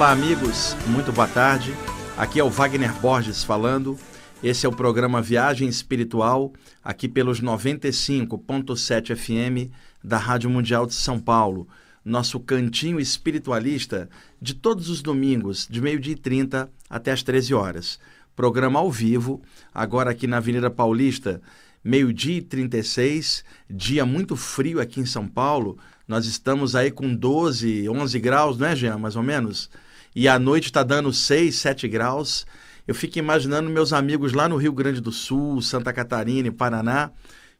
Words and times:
Olá, 0.00 0.12
amigos, 0.12 0.74
muito 0.86 1.12
boa 1.12 1.28
tarde. 1.28 1.74
Aqui 2.16 2.40
é 2.40 2.42
o 2.42 2.48
Wagner 2.48 2.90
Borges 3.02 3.44
falando. 3.44 3.98
Esse 4.42 4.64
é 4.64 4.68
o 4.68 4.72
programa 4.72 5.20
Viagem 5.20 5.68
Espiritual, 5.68 6.54
aqui 6.82 7.06
pelos 7.06 7.42
95.7 7.42 9.14
FM 9.14 9.70
da 10.02 10.16
Rádio 10.16 10.48
Mundial 10.48 10.86
de 10.86 10.94
São 10.94 11.20
Paulo. 11.20 11.68
Nosso 12.02 12.40
cantinho 12.40 12.98
espiritualista 12.98 14.08
de 14.40 14.54
todos 14.54 14.88
os 14.88 15.02
domingos, 15.02 15.68
de 15.70 15.82
meio-dia 15.82 16.14
e 16.14 16.16
30 16.16 16.70
até 16.88 17.12
as 17.12 17.22
13 17.22 17.52
horas. 17.52 17.98
Programa 18.34 18.78
ao 18.78 18.90
vivo, 18.90 19.42
agora 19.74 20.12
aqui 20.12 20.26
na 20.26 20.38
Avenida 20.38 20.70
Paulista, 20.70 21.42
meio-dia 21.84 22.38
e 22.38 22.42
36, 22.42 23.44
dia 23.68 24.06
muito 24.06 24.34
frio 24.34 24.80
aqui 24.80 24.98
em 24.98 25.04
São 25.04 25.28
Paulo. 25.28 25.76
Nós 26.08 26.24
estamos 26.24 26.74
aí 26.74 26.90
com 26.90 27.14
12, 27.14 27.86
11 27.86 28.18
graus, 28.18 28.56
não 28.56 28.66
é, 28.66 28.74
Jean? 28.74 28.96
Mais 28.96 29.14
ou 29.14 29.22
menos. 29.22 29.68
E 30.14 30.28
à 30.28 30.38
noite 30.38 30.66
está 30.66 30.82
dando 30.82 31.12
6, 31.12 31.54
7 31.54 31.88
graus. 31.88 32.46
Eu 32.86 32.94
fico 32.94 33.18
imaginando 33.18 33.70
meus 33.70 33.92
amigos 33.92 34.32
lá 34.32 34.48
no 34.48 34.56
Rio 34.56 34.72
Grande 34.72 35.00
do 35.00 35.12
Sul, 35.12 35.62
Santa 35.62 35.92
Catarina 35.92 36.48
e 36.48 36.50
Paraná, 36.50 37.12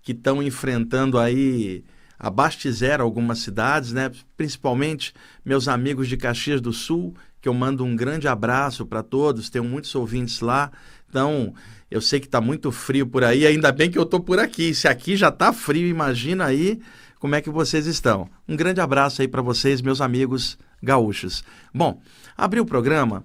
que 0.03 0.13
estão 0.13 0.43
enfrentando 0.43 1.19
aí 1.19 1.85
abaixo 2.19 2.59
de 2.59 2.73
zero 2.73 3.03
algumas 3.03 3.39
cidades, 3.39 3.93
né? 3.93 4.11
Principalmente 4.37 5.15
meus 5.45 5.69
amigos 5.69 6.09
de 6.09 6.17
Caxias 6.17 6.61
do 6.61 6.73
Sul, 6.73 7.15
que 7.41 7.49
eu 7.49 7.55
mando 7.55 7.85
um 7.85 7.95
grande 7.95 8.27
abraço 8.27 8.85
para 8.85 9.03
todos. 9.03 9.49
Tenho 9.49 9.65
muitos 9.65 9.95
ouvintes 9.95 10.41
lá. 10.41 10.71
Então, 11.09 11.55
eu 11.91 12.01
sei 12.01 12.21
que 12.21 12.27
está 12.27 12.41
muito 12.41 12.71
frio 12.71 13.07
por 13.07 13.25
aí, 13.25 13.47
ainda 13.47 13.73
bem 13.73 13.91
que 13.91 13.99
eu 13.99 14.03
estou 14.03 14.21
por 14.21 14.39
aqui. 14.39 14.75
Se 14.75 14.87
aqui 14.87 15.17
já 15.17 15.29
está 15.29 15.53
frio, 15.53 15.89
imagina 15.89 16.45
aí 16.45 16.81
como 17.21 17.35
é 17.35 17.43
que 17.43 17.51
vocês 17.51 17.87
estão. 17.87 18.29
Um 18.49 18.57
grande 18.57 18.81
abraço 18.81 19.21
aí 19.21 19.29
para 19.29 19.43
vocês, 19.43 19.83
meus 19.83 20.01
amigos 20.01 20.59
gaúchos. 20.83 21.45
Bom, 21.73 22.01
abri 22.37 22.59
o 22.59 22.65
programa 22.65 23.23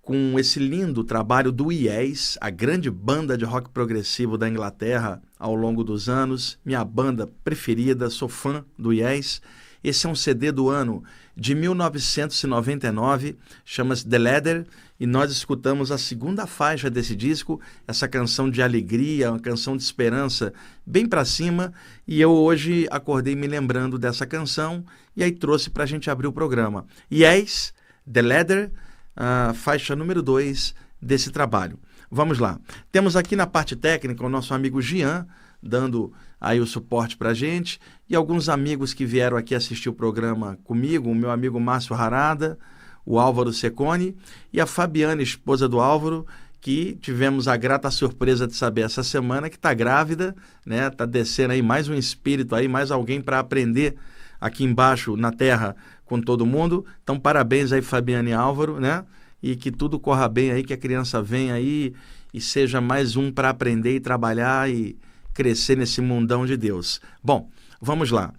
com 0.00 0.38
esse 0.38 0.60
lindo 0.60 1.02
trabalho 1.02 1.50
do 1.50 1.72
IES, 1.72 2.38
a 2.40 2.48
grande 2.48 2.88
banda 2.88 3.36
de 3.36 3.44
rock 3.44 3.68
progressivo 3.70 4.38
da 4.38 4.48
Inglaterra 4.48 5.20
ao 5.36 5.56
longo 5.56 5.82
dos 5.82 6.08
anos, 6.08 6.56
minha 6.64 6.84
banda 6.84 7.28
preferida, 7.42 8.08
sou 8.08 8.28
fã 8.28 8.64
do 8.78 8.92
IES. 8.92 9.42
Esse 9.86 10.04
é 10.04 10.08
um 10.08 10.16
CD 10.16 10.50
do 10.50 10.68
ano 10.68 11.04
de 11.36 11.54
1999, 11.54 13.36
chama-se 13.64 14.04
The 14.04 14.18
Leather, 14.18 14.66
e 14.98 15.06
nós 15.06 15.30
escutamos 15.30 15.92
a 15.92 15.98
segunda 15.98 16.44
faixa 16.44 16.90
desse 16.90 17.14
disco, 17.14 17.60
essa 17.86 18.08
canção 18.08 18.50
de 18.50 18.60
alegria, 18.60 19.30
uma 19.30 19.38
canção 19.38 19.76
de 19.76 19.84
esperança 19.84 20.52
bem 20.84 21.06
para 21.06 21.24
cima, 21.24 21.72
e 22.04 22.20
eu 22.20 22.32
hoje 22.32 22.88
acordei 22.90 23.36
me 23.36 23.46
lembrando 23.46 23.96
dessa 23.96 24.26
canção 24.26 24.84
e 25.16 25.22
aí 25.22 25.30
trouxe 25.30 25.70
para 25.70 25.84
a 25.84 25.86
gente 25.86 26.10
abrir 26.10 26.26
o 26.26 26.32
programa. 26.32 26.84
Yes, 27.12 27.72
The 28.12 28.22
Leather, 28.22 28.72
a 29.14 29.54
faixa 29.54 29.94
número 29.94 30.20
2 30.20 30.74
desse 31.00 31.30
trabalho. 31.30 31.78
Vamos 32.10 32.40
lá. 32.40 32.58
Temos 32.90 33.14
aqui 33.14 33.36
na 33.36 33.46
parte 33.46 33.76
técnica 33.76 34.26
o 34.26 34.28
nosso 34.28 34.52
amigo 34.52 34.82
Gian, 34.82 35.28
dando 35.62 36.12
aí 36.40 36.60
o 36.60 36.66
suporte 36.66 37.16
para 37.16 37.34
gente, 37.34 37.80
e 38.08 38.14
alguns 38.14 38.48
amigos 38.48 38.92
que 38.92 39.04
vieram 39.04 39.36
aqui 39.36 39.54
assistir 39.54 39.88
o 39.88 39.92
programa 39.92 40.58
comigo, 40.64 41.10
o 41.10 41.14
meu 41.14 41.30
amigo 41.30 41.58
Márcio 41.58 41.94
Harada, 41.94 42.58
o 43.04 43.18
Álvaro 43.18 43.52
Secone 43.52 44.16
e 44.52 44.60
a 44.60 44.66
Fabiana, 44.66 45.22
esposa 45.22 45.68
do 45.68 45.80
Álvaro, 45.80 46.26
que 46.60 46.98
tivemos 47.00 47.46
a 47.46 47.56
grata 47.56 47.90
surpresa 47.90 48.46
de 48.46 48.56
saber 48.56 48.82
essa 48.82 49.02
semana 49.02 49.48
que 49.48 49.54
está 49.56 49.72
grávida, 49.72 50.34
né? 50.64 50.90
Tá 50.90 51.06
descendo 51.06 51.52
aí 51.52 51.62
mais 51.62 51.88
um 51.88 51.94
espírito 51.94 52.56
aí, 52.56 52.66
mais 52.66 52.90
alguém 52.90 53.20
para 53.20 53.38
aprender 53.38 53.94
aqui 54.40 54.64
embaixo 54.64 55.16
na 55.16 55.30
Terra 55.30 55.76
com 56.04 56.20
todo 56.20 56.44
mundo. 56.44 56.84
Então 57.04 57.20
parabéns 57.20 57.70
aí 57.70 57.82
Fabiana 57.82 58.30
e 58.30 58.32
Álvaro, 58.32 58.80
né? 58.80 59.04
E 59.40 59.54
que 59.54 59.70
tudo 59.70 60.00
corra 60.00 60.28
bem 60.28 60.50
aí, 60.50 60.64
que 60.64 60.72
a 60.72 60.76
criança 60.76 61.22
venha 61.22 61.54
aí 61.54 61.94
e 62.34 62.40
seja 62.40 62.80
mais 62.80 63.16
um 63.16 63.30
para 63.30 63.50
aprender 63.50 63.94
e 63.94 64.00
trabalhar 64.00 64.68
e 64.68 64.96
crescer 65.36 65.76
nesse 65.76 66.00
mundão 66.00 66.46
de 66.46 66.56
Deus. 66.56 66.98
Bom, 67.22 67.50
vamos 67.78 68.10
lá. 68.10 68.32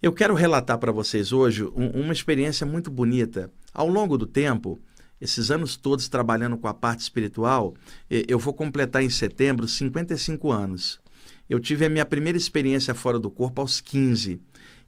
Eu 0.00 0.10
quero 0.10 0.34
relatar 0.34 0.78
para 0.78 0.90
vocês 0.90 1.32
hoje 1.32 1.64
um, 1.64 2.00
uma 2.00 2.14
experiência 2.14 2.66
muito 2.66 2.90
bonita. 2.90 3.52
Ao 3.74 3.86
longo 3.86 4.16
do 4.16 4.26
tempo, 4.26 4.80
esses 5.20 5.50
anos 5.50 5.76
todos 5.76 6.08
trabalhando 6.08 6.56
com 6.56 6.66
a 6.66 6.72
parte 6.72 7.00
espiritual, 7.00 7.74
eu 8.10 8.38
vou 8.38 8.54
completar 8.54 9.02
em 9.02 9.10
setembro 9.10 9.68
55 9.68 10.50
anos. 10.50 10.98
Eu 11.48 11.60
tive 11.60 11.84
a 11.84 11.90
minha 11.90 12.06
primeira 12.06 12.38
experiência 12.38 12.94
fora 12.94 13.18
do 13.18 13.30
corpo 13.30 13.60
aos 13.60 13.80
15. 13.80 14.40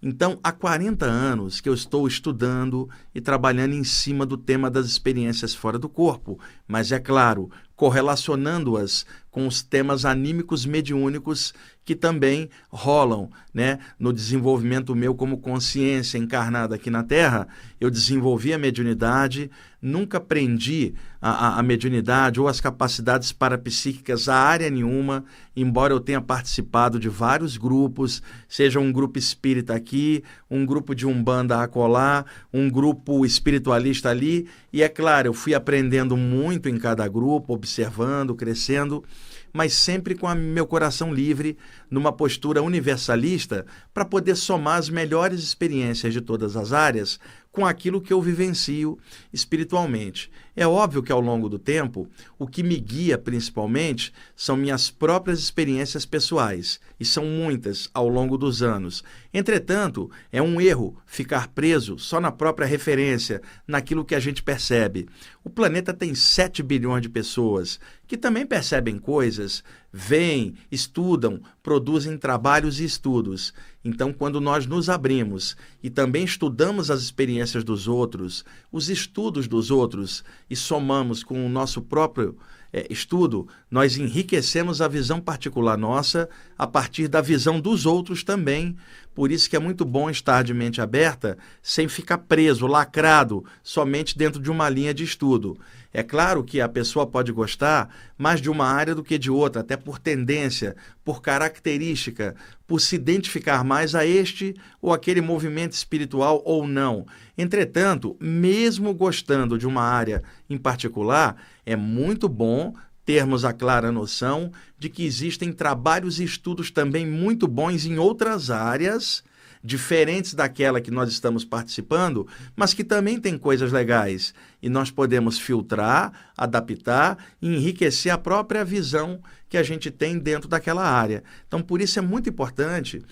Então, 0.02 0.38
há 0.42 0.52
40 0.52 1.06
anos 1.06 1.62
que 1.62 1.68
eu 1.68 1.72
estou 1.72 2.06
estudando 2.06 2.90
e 3.14 3.20
trabalhando 3.20 3.72
em 3.72 3.84
cima 3.84 4.26
do 4.26 4.36
tema 4.36 4.70
das 4.70 4.84
experiências 4.84 5.54
fora 5.54 5.78
do 5.78 5.88
corpo, 5.88 6.38
mas 6.68 6.92
é 6.92 6.98
claro, 6.98 7.50
correlacionando-as 7.74 9.06
com 9.30 9.46
os 9.46 9.62
temas 9.62 10.04
anímicos 10.04 10.64
mediúnicos 10.64 11.52
que 11.84 11.94
também 11.94 12.48
rolam 12.68 13.30
né, 13.52 13.78
no 13.98 14.12
desenvolvimento 14.12 14.94
meu 14.94 15.14
como 15.14 15.38
consciência 15.38 16.18
encarnada 16.18 16.76
aqui 16.76 16.88
na 16.88 17.02
Terra. 17.02 17.48
Eu 17.80 17.90
desenvolvi 17.90 18.54
a 18.54 18.58
mediunidade, 18.58 19.50
nunca 19.82 20.20
prendi 20.20 20.94
a, 21.20 21.30
a, 21.30 21.58
a 21.58 21.62
mediunidade 21.62 22.40
ou 22.40 22.46
as 22.46 22.60
capacidades 22.60 23.32
parapsíquicas 23.32 24.28
a 24.28 24.36
área 24.36 24.70
nenhuma, 24.70 25.24
embora 25.56 25.92
eu 25.92 26.00
tenha 26.00 26.20
participado 26.20 27.00
de 27.00 27.08
vários 27.08 27.56
grupos, 27.56 28.22
seja 28.48 28.78
um 28.78 28.92
grupo 28.92 29.18
espírita 29.18 29.63
aqui, 29.72 30.22
um 30.50 30.66
grupo 30.66 30.94
de 30.94 31.06
umbanda 31.06 31.62
acolá, 31.62 32.24
um 32.52 32.68
grupo 32.68 33.24
espiritualista 33.24 34.10
ali, 34.10 34.48
e 34.72 34.82
é 34.82 34.88
claro, 34.88 35.28
eu 35.28 35.32
fui 35.32 35.54
aprendendo 35.54 36.16
muito 36.16 36.68
em 36.68 36.76
cada 36.76 37.06
grupo, 37.08 37.54
observando, 37.54 38.34
crescendo, 38.34 39.04
mas 39.52 39.72
sempre 39.72 40.16
com 40.16 40.28
meu 40.34 40.66
coração 40.66 41.14
livre, 41.14 41.56
numa 41.88 42.12
postura 42.12 42.60
universalista, 42.60 43.64
para 43.94 44.04
poder 44.04 44.34
somar 44.34 44.78
as 44.78 44.90
melhores 44.90 45.40
experiências 45.40 46.12
de 46.12 46.20
todas 46.20 46.56
as 46.56 46.72
áreas 46.72 47.20
com 47.54 47.64
aquilo 47.64 48.00
que 48.00 48.12
eu 48.12 48.20
vivencio 48.20 48.98
espiritualmente. 49.32 50.28
É 50.56 50.66
óbvio 50.66 51.04
que 51.04 51.12
ao 51.12 51.20
longo 51.20 51.48
do 51.48 51.56
tempo, 51.56 52.08
o 52.36 52.48
que 52.48 52.64
me 52.64 52.76
guia 52.78 53.16
principalmente 53.16 54.12
são 54.34 54.56
minhas 54.56 54.90
próprias 54.90 55.38
experiências 55.38 56.04
pessoais, 56.04 56.80
e 56.98 57.04
são 57.04 57.24
muitas 57.24 57.88
ao 57.94 58.08
longo 58.08 58.36
dos 58.36 58.60
anos. 58.60 59.04
Entretanto, 59.32 60.10
é 60.32 60.42
um 60.42 60.60
erro 60.60 60.96
ficar 61.06 61.46
preso 61.48 61.96
só 61.96 62.20
na 62.20 62.32
própria 62.32 62.66
referência, 62.66 63.40
naquilo 63.66 64.04
que 64.04 64.16
a 64.16 64.20
gente 64.20 64.42
percebe. 64.42 65.08
O 65.44 65.50
planeta 65.50 65.92
tem 65.92 66.14
7 66.14 66.62
bilhões 66.62 67.02
de 67.02 67.08
pessoas 67.10 67.78
que 68.06 68.16
também 68.16 68.46
percebem 68.46 68.98
coisas, 68.98 69.62
veem, 69.92 70.54
estudam, 70.72 71.38
produzem 71.62 72.16
trabalhos 72.16 72.80
e 72.80 72.84
estudos. 72.84 73.52
Então, 73.84 74.10
quando 74.10 74.40
nós 74.40 74.64
nos 74.64 74.88
abrimos 74.88 75.54
e 75.82 75.90
também 75.90 76.24
estudamos 76.24 76.90
as 76.90 77.02
experiências 77.02 77.62
dos 77.62 77.86
outros, 77.86 78.42
os 78.72 78.88
estudos 78.88 79.46
dos 79.46 79.70
outros 79.70 80.24
e 80.48 80.56
somamos 80.56 81.22
com 81.22 81.44
o 81.44 81.48
nosso 81.50 81.82
próprio 81.82 82.38
é, 82.74 82.88
estudo, 82.90 83.46
nós 83.70 83.96
enriquecemos 83.96 84.80
a 84.80 84.88
visão 84.88 85.20
particular 85.20 85.78
nossa 85.78 86.28
a 86.58 86.66
partir 86.66 87.06
da 87.06 87.20
visão 87.20 87.60
dos 87.60 87.86
outros 87.86 88.24
também. 88.24 88.76
Por 89.14 89.30
isso 89.30 89.48
que 89.48 89.54
é 89.54 89.60
muito 89.60 89.84
bom 89.84 90.10
estar 90.10 90.42
de 90.42 90.52
mente 90.52 90.80
aberta, 90.80 91.38
sem 91.62 91.86
ficar 91.86 92.18
preso, 92.18 92.66
lacrado, 92.66 93.44
somente 93.62 94.18
dentro 94.18 94.42
de 94.42 94.50
uma 94.50 94.68
linha 94.68 94.92
de 94.92 95.04
estudo. 95.04 95.56
É 95.96 96.02
claro 96.02 96.42
que 96.42 96.60
a 96.60 96.68
pessoa 96.68 97.06
pode 97.06 97.30
gostar 97.30 97.88
mais 98.18 98.40
de 98.40 98.50
uma 98.50 98.66
área 98.66 98.96
do 98.96 99.04
que 99.04 99.16
de 99.16 99.30
outra, 99.30 99.60
até 99.60 99.76
por 99.76 100.00
tendência, 100.00 100.74
por 101.04 101.22
característica, 101.22 102.34
por 102.66 102.80
se 102.80 102.96
identificar 102.96 103.62
mais 103.62 103.94
a 103.94 104.04
este 104.04 104.56
ou 104.82 104.92
aquele 104.92 105.20
movimento 105.20 105.70
espiritual 105.70 106.42
ou 106.44 106.66
não. 106.66 107.06
Entretanto, 107.38 108.16
mesmo 108.18 108.92
gostando 108.92 109.56
de 109.56 109.68
uma 109.68 109.82
área 109.82 110.20
em 110.50 110.58
particular, 110.58 111.36
é 111.64 111.76
muito 111.76 112.28
bom 112.28 112.74
termos 113.04 113.44
a 113.44 113.52
clara 113.52 113.92
noção 113.92 114.50
de 114.76 114.88
que 114.88 115.04
existem 115.04 115.52
trabalhos 115.52 116.18
e 116.18 116.24
estudos 116.24 116.72
também 116.72 117.06
muito 117.06 117.46
bons 117.46 117.86
em 117.86 117.98
outras 117.98 118.50
áreas 118.50 119.22
diferentes 119.64 120.34
daquela 120.34 120.78
que 120.78 120.90
nós 120.90 121.08
estamos 121.08 121.42
participando, 121.42 122.28
mas 122.54 122.74
que 122.74 122.84
também 122.84 123.18
tem 123.18 123.38
coisas 123.38 123.72
legais. 123.72 124.34
E 124.60 124.68
nós 124.68 124.90
podemos 124.90 125.38
filtrar, 125.38 126.12
adaptar 126.36 127.16
e 127.40 127.56
enriquecer 127.56 128.12
a 128.12 128.18
própria 128.18 128.62
visão 128.62 129.22
que 129.48 129.56
a 129.56 129.62
gente 129.62 129.90
tem 129.90 130.18
dentro 130.18 130.48
daquela 130.48 130.84
área. 130.86 131.24
Então, 131.48 131.62
por 131.62 131.80
isso 131.80 131.98
é 131.98 132.02
muito 132.02 132.28
importante, 132.28 133.02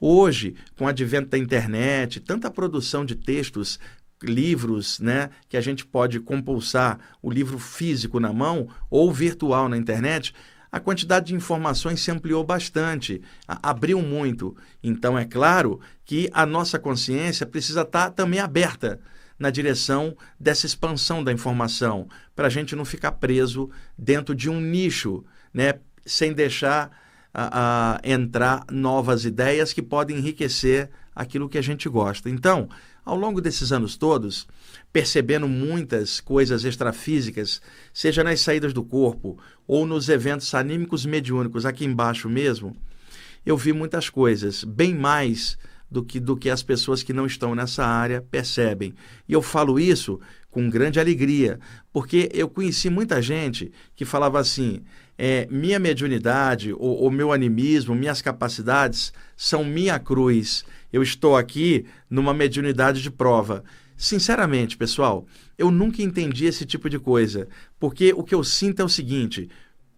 hoje, 0.00 0.56
com 0.76 0.86
o 0.86 0.88
advento 0.88 1.28
da 1.28 1.38
internet, 1.38 2.18
tanta 2.18 2.50
produção 2.50 3.04
de 3.04 3.14
textos 3.14 3.78
livros, 4.22 4.98
né, 4.98 5.30
que 5.48 5.56
a 5.56 5.60
gente 5.60 5.86
pode 5.86 6.20
compulsar 6.20 6.98
o 7.22 7.30
livro 7.30 7.58
físico 7.58 8.18
na 8.18 8.32
mão 8.32 8.68
ou 8.90 9.12
virtual 9.12 9.68
na 9.68 9.76
internet, 9.76 10.34
a 10.72 10.78
quantidade 10.78 11.26
de 11.26 11.34
informações 11.34 12.00
se 12.00 12.10
ampliou 12.10 12.44
bastante, 12.44 13.20
abriu 13.46 14.00
muito. 14.00 14.56
Então, 14.82 15.18
é 15.18 15.24
claro 15.24 15.80
que 16.04 16.30
a 16.32 16.46
nossa 16.46 16.78
consciência 16.78 17.44
precisa 17.46 17.82
estar 17.82 18.10
também 18.10 18.40
aberta. 18.40 19.00
na 19.40 19.48
direção 19.48 20.14
dessa 20.38 20.66
expansão 20.66 21.24
da 21.24 21.32
informação, 21.32 22.06
para 22.36 22.46
a 22.46 22.50
gente 22.50 22.76
não 22.76 22.84
ficar 22.84 23.12
preso 23.12 23.70
dentro 23.96 24.34
de 24.34 24.50
um 24.50 24.60
nicho, 24.60 25.24
né, 25.52 25.76
sem 26.04 26.34
deixar 26.34 26.90
entrar 28.02 28.64
novas 28.70 29.24
ideias 29.24 29.72
que 29.72 29.80
podem 29.80 30.18
enriquecer 30.18 30.90
aquilo 31.14 31.48
que 31.48 31.56
a 31.56 31.62
gente 31.62 31.88
gosta. 31.88 32.28
Então, 32.28 32.68
ao 33.04 33.16
longo 33.16 33.40
desses 33.40 33.72
anos 33.72 33.96
todos, 33.96 34.46
percebendo 34.92 35.48
muitas 35.48 36.20
coisas 36.20 36.64
extrafísicas, 36.64 37.60
seja 37.92 38.24
nas 38.24 38.40
saídas 38.40 38.72
do 38.72 38.82
corpo 38.82 39.38
ou 39.66 39.86
nos 39.86 40.08
eventos 40.08 40.52
anímicos 40.54 41.06
mediúnicos 41.06 41.64
aqui 41.64 41.84
embaixo 41.84 42.28
mesmo, 42.28 42.76
eu 43.44 43.56
vi 43.56 43.72
muitas 43.72 44.10
coisas, 44.10 44.64
bem 44.64 44.94
mais 44.94 45.56
do 45.90 46.04
que, 46.04 46.20
do 46.20 46.36
que 46.36 46.48
as 46.48 46.62
pessoas 46.62 47.02
que 47.02 47.12
não 47.12 47.26
estão 47.26 47.54
nessa 47.54 47.84
área 47.84 48.20
percebem. 48.20 48.94
E 49.28 49.32
eu 49.32 49.42
falo 49.42 49.78
isso 49.80 50.20
com 50.50 50.70
grande 50.70 51.00
alegria, 51.00 51.58
porque 51.92 52.30
eu 52.32 52.48
conheci 52.48 52.88
muita 52.88 53.20
gente 53.20 53.72
que 53.96 54.04
falava 54.04 54.38
assim: 54.38 54.82
é, 55.18 55.46
minha 55.50 55.78
mediunidade, 55.78 56.72
o, 56.72 57.06
o 57.06 57.10
meu 57.10 57.32
animismo, 57.32 57.94
minhas 57.94 58.22
capacidades 58.22 59.12
são 59.36 59.64
minha 59.64 59.98
cruz. 59.98 60.64
Eu 60.92 61.02
estou 61.02 61.36
aqui 61.36 61.86
numa 62.08 62.34
mediunidade 62.34 63.02
de 63.02 63.10
prova. 63.10 63.64
Sinceramente, 63.96 64.76
pessoal, 64.76 65.26
eu 65.58 65.70
nunca 65.70 66.02
entendi 66.02 66.46
esse 66.46 66.64
tipo 66.64 66.88
de 66.88 66.98
coisa, 66.98 67.48
porque 67.78 68.12
o 68.14 68.24
que 68.24 68.34
eu 68.34 68.42
sinto 68.42 68.80
é 68.80 68.84
o 68.84 68.88
seguinte: 68.88 69.48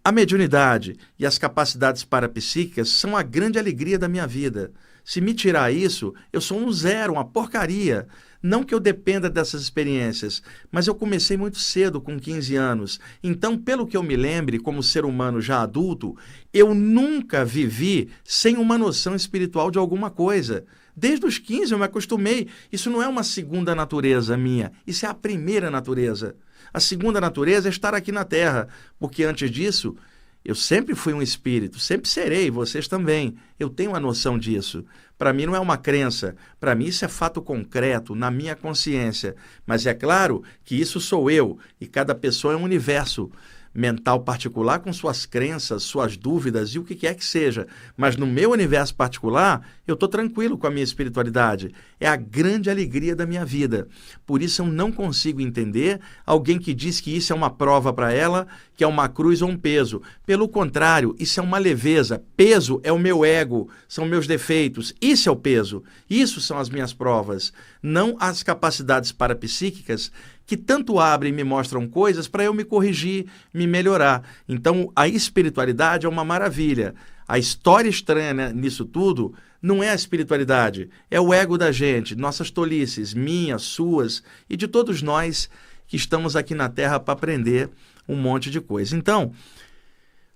a 0.03 0.11
mediunidade 0.11 0.97
e 1.17 1.25
as 1.25 1.37
capacidades 1.37 2.03
parapsíquicas 2.03 2.89
são 2.89 3.15
a 3.15 3.23
grande 3.23 3.57
alegria 3.57 3.97
da 3.97 4.09
minha 4.09 4.27
vida. 4.27 4.73
Se 5.05 5.21
me 5.21 5.33
tirar 5.33 5.71
isso, 5.71 6.13
eu 6.31 6.41
sou 6.41 6.59
um 6.59 6.71
zero, 6.71 7.13
uma 7.13 7.23
porcaria. 7.23 8.07
Não 8.41 8.63
que 8.63 8.75
eu 8.75 8.79
dependa 8.81 9.29
dessas 9.29 9.61
experiências, 9.61 10.43
mas 10.69 10.87
eu 10.87 10.93
comecei 10.93 11.37
muito 11.37 11.57
cedo, 11.57 12.01
com 12.01 12.19
15 12.19 12.55
anos. 12.57 12.99
Então, 13.23 13.57
pelo 13.57 13.87
que 13.87 13.95
eu 13.95 14.03
me 14.03 14.17
lembre, 14.17 14.59
como 14.59 14.83
ser 14.83 15.05
humano 15.05 15.39
já 15.39 15.61
adulto, 15.61 16.17
eu 16.53 16.75
nunca 16.75 17.45
vivi 17.45 18.09
sem 18.25 18.57
uma 18.57 18.77
noção 18.77 19.15
espiritual 19.15 19.71
de 19.71 19.79
alguma 19.79 20.09
coisa. 20.09 20.65
Desde 20.95 21.25
os 21.25 21.37
15 21.37 21.71
eu 21.71 21.77
me 21.77 21.85
acostumei. 21.85 22.47
Isso 22.71 22.89
não 22.89 23.01
é 23.01 23.07
uma 23.07 23.23
segunda 23.23 23.73
natureza 23.73 24.37
minha, 24.37 24.71
isso 24.85 25.05
é 25.05 25.09
a 25.09 25.13
primeira 25.13 25.69
natureza. 25.71 26.35
A 26.73 26.79
segunda 26.79 27.21
natureza 27.21 27.67
é 27.67 27.71
estar 27.71 27.93
aqui 27.93 28.11
na 28.11 28.23
Terra, 28.23 28.67
porque 28.99 29.23
antes 29.23 29.49
disso 29.51 29.95
eu 30.43 30.55
sempre 30.55 30.93
fui 30.93 31.13
um 31.13 31.21
espírito, 31.21 31.79
sempre 31.79 32.09
serei, 32.09 32.51
vocês 32.51 32.87
também. 32.87 33.35
Eu 33.57 33.69
tenho 33.69 33.95
a 33.95 33.99
noção 33.99 34.37
disso. 34.37 34.83
Para 35.17 35.31
mim 35.31 35.45
não 35.45 35.55
é 35.55 35.59
uma 35.59 35.77
crença, 35.77 36.35
para 36.59 36.75
mim 36.75 36.85
isso 36.85 37.05
é 37.05 37.07
fato 37.07 37.41
concreto, 37.41 38.13
na 38.13 38.29
minha 38.29 38.55
consciência. 38.55 39.35
Mas 39.65 39.85
é 39.85 39.93
claro 39.93 40.43
que 40.65 40.75
isso 40.75 40.99
sou 40.99 41.31
eu 41.31 41.57
e 41.79 41.87
cada 41.87 42.13
pessoa 42.13 42.53
é 42.53 42.57
um 42.57 42.63
universo 42.63 43.31
mental 43.73 44.19
particular 44.19 44.79
com 44.79 44.93
suas 44.93 45.25
crenças, 45.25 45.83
suas 45.83 46.15
dúvidas 46.15 46.69
e 46.71 46.79
o 46.79 46.83
que 46.83 46.95
quer 46.95 47.15
que 47.15 47.25
seja. 47.25 47.67
Mas 47.97 48.15
no 48.15 48.27
meu 48.27 48.51
universo 48.51 48.93
particular, 48.93 49.67
eu 49.87 49.95
estou 49.95 50.07
tranquilo 50.07 50.57
com 50.57 50.67
a 50.67 50.71
minha 50.71 50.83
espiritualidade. 50.83 51.73
É 51.99 52.07
a 52.07 52.15
grande 52.15 52.69
alegria 52.69 53.15
da 53.15 53.25
minha 53.25 53.43
vida. 53.43 53.87
Por 54.25 54.41
isso 54.41 54.61
eu 54.61 54.67
não 54.67 54.91
consigo 54.91 55.41
entender 55.41 55.99
alguém 56.25 56.59
que 56.59 56.73
diz 56.73 57.01
que 57.01 57.15
isso 57.15 57.33
é 57.33 57.35
uma 57.35 57.49
prova 57.49 57.91
para 57.91 58.11
ela, 58.11 58.47
que 58.75 58.83
é 58.83 58.87
uma 58.87 59.09
cruz 59.09 59.41
ou 59.41 59.49
um 59.49 59.57
peso. 59.57 60.01
Pelo 60.25 60.47
contrário, 60.47 61.15
isso 61.19 61.39
é 61.39 61.43
uma 61.43 61.57
leveza. 61.57 62.23
Peso 62.35 62.79
é 62.83 62.91
o 62.91 62.99
meu 62.99 63.25
ego, 63.25 63.69
são 63.87 64.05
meus 64.05 64.27
defeitos. 64.27 64.93
Isso 65.01 65.29
é 65.29 65.31
o 65.31 65.35
peso. 65.35 65.83
Isso 66.09 66.39
são 66.39 66.57
as 66.57 66.69
minhas 66.69 66.93
provas. 66.93 67.51
Não 67.81 68.15
as 68.19 68.43
capacidades 68.43 69.11
parapsíquicas 69.11 70.11
que 70.45 70.57
tanto 70.57 70.99
abrem 70.99 71.31
e 71.31 71.35
me 71.35 71.43
mostram 71.43 71.87
coisas 71.87 72.27
para 72.27 72.43
eu 72.43 72.53
me 72.53 72.63
corrigir, 72.63 73.25
me 73.53 73.65
melhorar. 73.65 74.23
Então, 74.47 74.91
a 74.95 75.07
espiritualidade 75.07 76.05
é 76.05 76.09
uma 76.09 76.25
maravilha. 76.25 76.93
A 77.27 77.39
história 77.39 77.89
estranha 77.89 78.33
né, 78.33 78.53
nisso 78.53 78.85
tudo 78.85 79.33
não 79.61 79.81
é 79.81 79.89
a 79.89 79.95
espiritualidade, 79.95 80.89
é 81.09 81.21
o 81.21 81.33
ego 81.33 81.57
da 81.57 81.71
gente, 81.71 82.17
nossas 82.17 82.51
tolices, 82.51 83.13
minhas, 83.13 83.61
suas 83.61 84.21
e 84.49 84.57
de 84.57 84.67
todos 84.67 85.01
nós 85.01 85.49
que 85.87 85.95
estamos 85.95 86.35
aqui 86.35 86.53
na 86.53 86.67
Terra 86.67 86.99
para 86.99 87.13
aprender 87.13 87.69
um 88.07 88.17
monte 88.17 88.51
de 88.51 88.59
coisa. 88.59 88.97
Então, 88.97 89.31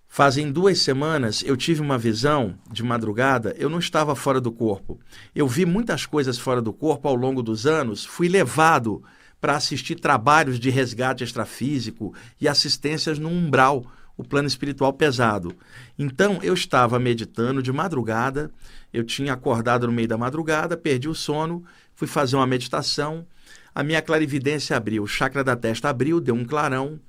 fazem 0.08 0.50
duas 0.50 0.80
semanas 0.80 1.44
eu 1.46 1.58
tive 1.58 1.82
uma 1.82 1.98
visão 1.98 2.56
de 2.72 2.82
madrugada, 2.84 3.54
eu 3.58 3.70
não 3.70 3.80
estava 3.80 4.16
fora 4.16 4.40
do 4.40 4.52
corpo. 4.52 4.98
Eu 5.36 5.46
vi 5.46 5.66
muitas 5.66 6.06
coisas 6.06 6.40
fora 6.40 6.62
do 6.62 6.72
corpo 6.72 7.10
ao 7.10 7.16
longo 7.16 7.44
dos 7.44 7.66
anos, 7.66 8.06
fui 8.06 8.30
levado 8.30 9.04
para 9.40 9.56
assistir 9.56 9.96
trabalhos 9.96 10.60
de 10.60 10.70
resgate 10.70 11.24
extrafísico 11.24 12.14
e 12.40 12.48
assistências 12.48 13.20
no 13.20 13.30
umbral, 13.30 13.86
o 14.18 14.24
plano 14.24 14.48
espiritual 14.48 14.92
pesado. 14.94 15.56
Então 15.98 16.40
eu 16.42 16.54
estava 16.54 16.98
meditando 16.98 17.62
de 17.62 17.72
madrugada, 17.72 18.52
eu 18.92 19.04
tinha 19.04 19.34
acordado 19.34 19.86
no 19.86 19.94
meio 19.94 20.08
da 20.08 20.18
madrugada, 20.18 20.76
perdi 20.76 21.08
o 21.08 21.14
sono, 21.14 21.64
fui 21.94 22.08
fazer 22.08 22.36
uma 22.36 22.48
meditação, 22.48 23.26
a 23.74 23.84
minha 23.84 24.02
clarividência 24.02 24.76
abriu, 24.76 25.04
o 25.04 25.08
chakra 25.08 25.44
da 25.44 25.56
testa 25.56 25.90
abriu, 25.90 26.20
deu 26.20 26.34
um 26.34 26.44
clarão 26.44 27.00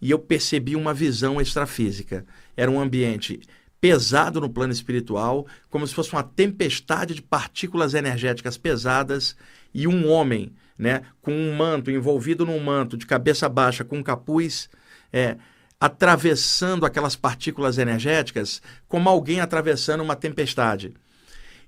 e 0.00 0.10
eu 0.10 0.18
percebi 0.18 0.76
uma 0.76 0.92
visão 0.92 1.40
extrafísica. 1.40 2.26
Era 2.54 2.70
um 2.70 2.78
ambiente 2.78 3.40
pesado 3.80 4.40
no 4.40 4.50
plano 4.50 4.72
espiritual, 4.72 5.46
como 5.70 5.86
se 5.86 5.94
fosse 5.94 6.12
uma 6.12 6.22
tempestade 6.22 7.14
de 7.14 7.22
partículas 7.22 7.94
energéticas 7.94 8.58
pesadas 8.58 9.36
e 9.72 9.86
um 9.86 10.08
homem 10.08 10.52
né, 10.78 11.02
com 11.20 11.32
um 11.32 11.54
manto, 11.54 11.90
envolvido 11.90 12.46
num 12.46 12.60
manto, 12.60 12.96
de 12.96 13.04
cabeça 13.04 13.48
baixa, 13.48 13.84
com 13.84 13.98
um 13.98 14.02
capuz, 14.02 14.70
é, 15.12 15.36
atravessando 15.80 16.86
aquelas 16.86 17.16
partículas 17.16 17.78
energéticas 17.78 18.62
como 18.86 19.08
alguém 19.08 19.40
atravessando 19.40 20.02
uma 20.02 20.16
tempestade. 20.16 20.94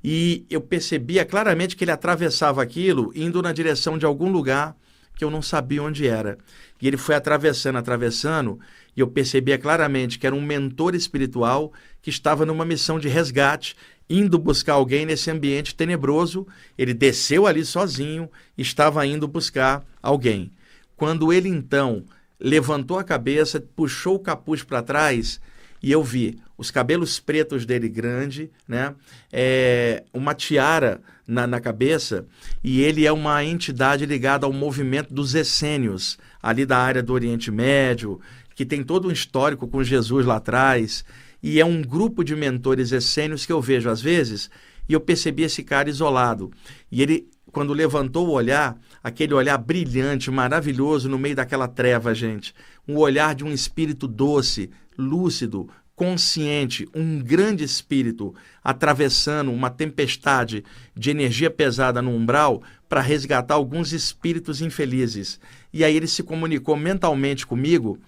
E 0.03 0.47
eu 0.49 0.61
percebia 0.61 1.25
claramente 1.25 1.77
que 1.77 1.85
ele 1.85 1.91
atravessava 1.91 2.63
aquilo 2.63 3.13
indo 3.15 3.43
na 3.43 3.53
direção 3.53 3.99
de 3.99 4.07
algum 4.07 4.31
lugar 4.31 4.75
que 5.15 5.25
eu 5.25 5.31
não 5.31 5.43
sabia 5.43 5.83
onde 5.83 6.09
era. 6.09 6.39
E 6.81 6.89
ele 6.89 6.97
foi 6.97 7.15
atravessando, 7.15 7.77
atravessando, 7.77 8.59
e 8.97 9.01
eu 9.01 9.07
percebia 9.07 9.59
claramente 9.59 10.19
que 10.19 10.27
era 10.27 10.35
um 10.35 10.41
mentor 10.41 10.95
espiritual 10.95 11.73
que 12.01 12.09
estava 12.09 12.47
numa 12.47 12.65
missão 12.65 12.99
de 12.99 13.09
resgate 13.09 13.77
indo 14.11 14.37
buscar 14.37 14.75
alguém 14.75 15.07
nesse 15.07 15.31
ambiente 15.31 15.75
tenebroso. 15.75 16.45
Ele 16.77 16.93
desceu 16.93 17.47
ali 17.47 17.65
sozinho, 17.65 18.29
estava 18.59 19.07
indo 19.07 19.29
buscar 19.29 19.85
alguém. 20.03 20.51
Quando 20.97 21.33
ele 21.33 21.49
então 21.49 22.05
levantou 22.39 22.99
a 22.99 23.05
cabeça, 23.05 23.63
puxou 23.77 24.17
o 24.17 24.21
capuz 24.21 24.65
para 24.65 24.83
trás 24.83 25.41
e 25.83 25.93
eu 25.93 26.03
vi 26.03 26.39
os 26.59 26.71
cabelos 26.71 27.19
pretos 27.19 27.65
dele 27.65 27.89
grande, 27.89 28.51
né? 28.69 28.95
É, 29.33 30.05
uma 30.13 30.35
tiara 30.35 31.01
na, 31.27 31.47
na, 31.47 31.59
cabeça 31.59 32.27
e 32.63 32.83
ele 32.83 33.07
é 33.07 33.13
uma 33.13 33.43
entidade 33.43 34.05
ligada 34.05 34.45
ao 34.45 34.53
movimento 34.53 35.15
dos 35.15 35.35
essênios, 35.35 36.19
ali 36.43 36.67
da 36.67 36.77
área 36.77 37.03
do 37.03 37.15
Oriente 37.15 37.51
Médio, 37.51 38.21
que 38.55 38.67
tem 38.67 38.83
todo 38.83 39.09
um 39.09 39.11
histórico 39.11 39.67
com 39.67 39.83
Jesus 39.83 40.27
lá 40.27 40.37
atrás. 40.37 41.03
E 41.43 41.61
é 41.61 41.65
um 41.65 41.83
grupo 41.83 42.23
de 42.23 42.37
mentores 42.37 42.93
essênios 42.93 43.47
que 43.47 43.53
eu 43.53 43.61
vejo 43.61 43.89
às 43.89 44.01
vezes, 44.01 44.51
e 44.89 44.93
eu 44.93 45.01
percebi 45.01 45.43
esse 45.43 45.63
cara 45.63 45.89
isolado. 45.89 46.51
E 46.91 47.03
ele, 47.03 47.29
quando 47.53 47.73
levantou 47.73 48.29
o 48.29 48.33
olhar, 48.33 48.79
aquele 49.03 49.35
olhar 49.35 49.57
brilhante, 49.57 50.31
maravilhoso 50.31 51.09
no 51.09 51.19
meio 51.19 51.37
daquela 51.37 51.69
treva, 51.69 52.15
gente, 52.15 52.55
um 52.87 52.97
olhar 52.97 53.35
de 53.35 53.45
um 53.45 53.53
espírito 53.53 54.07
doce, 54.07 54.71
lúcido, 54.99 55.69
consciente, 56.01 56.89
um 56.95 57.19
grande 57.19 57.63
espírito 57.63 58.35
atravessando 58.65 59.53
uma 59.53 59.69
tempestade 59.69 60.65
de 60.97 61.11
energia 61.11 61.51
pesada 61.51 62.01
no 62.01 62.11
umbral 62.11 62.63
para 62.89 63.03
resgatar 63.03 63.53
alguns 63.53 63.93
espíritos 63.93 64.63
infelizes. 64.63 65.39
E 65.71 65.85
aí 65.85 65.95
ele 65.95 66.07
se 66.07 66.23
comunicou 66.23 66.75
mentalmente 66.75 67.47
comigo 67.47 67.99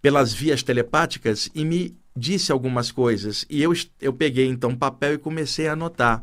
pelas 0.00 0.32
vias 0.32 0.62
telepáticas 0.62 1.50
e 1.54 1.64
me 1.64 1.96
disse 2.18 2.50
algumas 2.50 2.90
coisas 2.90 3.46
e 3.48 3.62
eu, 3.62 3.72
eu 4.00 4.12
peguei 4.12 4.46
então 4.46 4.74
papel 4.74 5.14
e 5.14 5.18
comecei 5.18 5.68
a 5.68 5.72
anotar. 5.72 6.22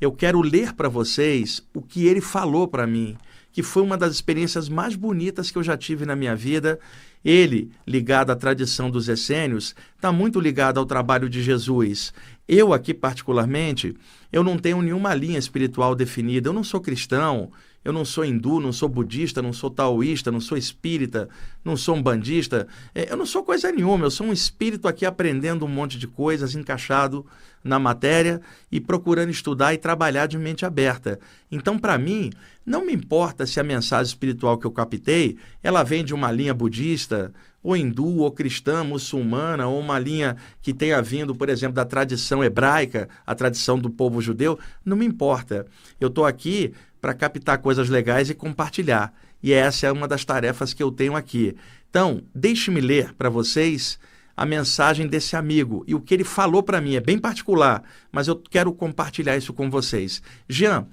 Eu 0.00 0.10
quero 0.10 0.40
ler 0.40 0.72
para 0.72 0.88
vocês 0.88 1.62
o 1.72 1.80
que 1.80 2.06
ele 2.06 2.20
falou 2.20 2.66
para 2.66 2.86
mim, 2.86 3.16
que 3.52 3.62
foi 3.62 3.82
uma 3.82 3.96
das 3.96 4.12
experiências 4.12 4.68
mais 4.68 4.96
bonitas 4.96 5.50
que 5.50 5.58
eu 5.58 5.62
já 5.62 5.76
tive 5.76 6.04
na 6.04 6.16
minha 6.16 6.34
vida. 6.34 6.80
Ele, 7.24 7.70
ligado 7.86 8.30
à 8.30 8.36
tradição 8.36 8.90
dos 8.90 9.08
essênios, 9.08 9.74
está 9.94 10.10
muito 10.10 10.40
ligado 10.40 10.78
ao 10.78 10.84
trabalho 10.84 11.28
de 11.28 11.42
Jesus. 11.42 12.12
Eu 12.46 12.72
aqui 12.72 12.92
particularmente, 12.92 13.96
eu 14.32 14.42
não 14.42 14.58
tenho 14.58 14.82
nenhuma 14.82 15.14
linha 15.14 15.38
espiritual 15.38 15.94
definida. 15.94 16.48
Eu 16.48 16.52
não 16.52 16.64
sou 16.64 16.80
cristão, 16.80 17.50
Eu 17.84 17.92
não 17.92 18.04
sou 18.04 18.24
hindu, 18.24 18.60
não 18.60 18.72
sou 18.72 18.88
budista, 18.88 19.42
não 19.42 19.52
sou 19.52 19.68
taoísta, 19.68 20.32
não 20.32 20.40
sou 20.40 20.56
espírita, 20.56 21.28
não 21.64 21.76
sou 21.76 21.94
um 21.94 22.02
bandista. 22.02 22.66
É, 22.94 23.12
eu 23.12 23.16
não 23.16 23.26
sou 23.26 23.44
coisa 23.44 23.70
nenhuma. 23.70 24.06
Eu 24.06 24.10
sou 24.10 24.26
um 24.26 24.32
espírito 24.32 24.88
aqui 24.88 25.04
aprendendo 25.04 25.66
um 25.66 25.68
monte 25.68 25.98
de 25.98 26.06
coisas, 26.06 26.54
encaixado 26.54 27.26
na 27.62 27.78
matéria 27.78 28.40
e 28.70 28.80
procurando 28.80 29.30
estudar 29.30 29.74
e 29.74 29.78
trabalhar 29.78 30.26
de 30.26 30.38
mente 30.38 30.64
aberta. 30.66 31.18
Então, 31.50 31.78
para 31.78 31.96
mim, 31.98 32.30
não 32.64 32.84
me 32.84 32.92
importa 32.92 33.46
se 33.46 33.60
a 33.60 33.64
mensagem 33.64 34.06
espiritual 34.06 34.58
que 34.58 34.66
eu 34.66 34.70
captei, 34.70 35.36
ela 35.62 35.82
vem 35.82 36.04
de 36.04 36.14
uma 36.14 36.30
linha 36.30 36.52
budista, 36.52 37.32
ou 37.62 37.74
hindu, 37.74 38.18
ou 38.18 38.30
cristã, 38.30 38.84
muçulmana, 38.84 39.66
ou 39.66 39.80
uma 39.80 39.98
linha 39.98 40.36
que 40.60 40.74
tenha 40.74 41.00
vindo, 41.00 41.34
por 41.34 41.48
exemplo, 41.48 41.74
da 41.74 41.84
tradição 41.86 42.44
hebraica, 42.44 43.08
a 43.26 43.34
tradição 43.34 43.78
do 43.78 43.88
povo 43.88 44.20
judeu, 44.20 44.58
não 44.84 44.96
me 44.96 45.06
importa. 45.06 45.66
Eu 45.98 46.08
estou 46.08 46.26
aqui 46.26 46.74
para 47.04 47.12
captar 47.12 47.58
coisas 47.58 47.90
legais 47.90 48.30
e 48.30 48.34
compartilhar. 48.34 49.12
E 49.42 49.52
essa 49.52 49.86
é 49.86 49.92
uma 49.92 50.08
das 50.08 50.24
tarefas 50.24 50.72
que 50.72 50.82
eu 50.82 50.90
tenho 50.90 51.14
aqui. 51.14 51.54
Então, 51.90 52.22
deixe-me 52.34 52.80
ler 52.80 53.12
para 53.12 53.28
vocês 53.28 53.98
a 54.34 54.46
mensagem 54.46 55.06
desse 55.06 55.36
amigo 55.36 55.84
e 55.86 55.94
o 55.94 56.00
que 56.00 56.14
ele 56.14 56.24
falou 56.24 56.62
para 56.62 56.80
mim 56.80 56.94
é 56.94 57.00
bem 57.00 57.18
particular, 57.18 57.82
mas 58.10 58.26
eu 58.26 58.36
quero 58.36 58.72
compartilhar 58.72 59.36
isso 59.36 59.52
com 59.52 59.68
vocês. 59.68 60.22
Jean, 60.48 60.86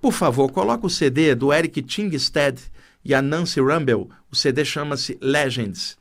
por 0.00 0.14
favor, 0.14 0.50
coloque 0.50 0.86
o 0.86 0.88
CD 0.88 1.34
do 1.34 1.52
Eric 1.52 1.82
Tingstead 1.82 2.58
e 3.04 3.14
a 3.14 3.20
Nancy 3.20 3.60
Rumble. 3.60 4.08
O 4.32 4.34
CD 4.34 4.64
chama-se 4.64 5.18
Legends, 5.20 5.98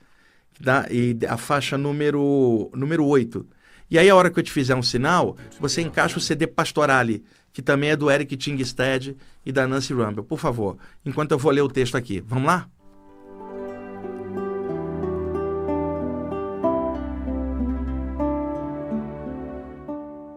tá? 0.63 0.87
e 0.89 1.17
a 1.27 1.35
faixa 1.35 1.77
número, 1.77 2.71
número 2.73 3.05
8. 3.05 3.45
E 3.91 3.99
aí, 3.99 4.09
a 4.09 4.15
hora 4.15 4.29
que 4.29 4.39
eu 4.39 4.43
te 4.43 4.53
fizer 4.53 4.75
um 4.75 4.81
sinal, 4.81 5.35
você 5.59 5.81
encaixa 5.81 6.17
o 6.17 6.21
CD 6.21 6.47
Pastorale 6.47 7.25
que 7.59 7.63
também 7.63 7.89
é 7.89 7.95
do 7.97 8.09
Eric 8.09 8.37
Tingstead 8.37 9.17
e 9.45 9.51
da 9.51 9.67
Nancy 9.67 9.91
Rumble. 9.91 10.23
Por 10.23 10.39
favor, 10.39 10.77
enquanto 11.05 11.31
eu 11.31 11.37
vou 11.37 11.51
ler 11.51 11.59
o 11.59 11.67
texto 11.67 11.97
aqui. 11.97 12.21
Vamos 12.25 12.45
lá? 12.45 12.69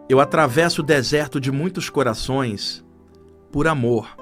Eu 0.09 0.19
atravesso 0.19 0.83
o 0.83 0.85
deserto 0.85 1.41
de 1.41 1.53
muitos 1.53 1.89
corações 1.89 2.85
por 3.53 3.69
amor. 3.69 4.17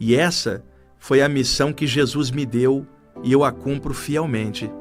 E 0.00 0.16
essa 0.16 0.64
foi 0.98 1.20
a 1.20 1.28
missão 1.28 1.74
que 1.74 1.86
Jesus 1.86 2.30
me 2.30 2.46
deu 2.46 2.86
e 3.22 3.32
eu 3.32 3.44
a 3.44 3.52
cumpro 3.52 3.92
fielmente. 3.92 4.72